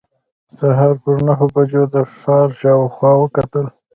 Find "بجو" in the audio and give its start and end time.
1.55-1.83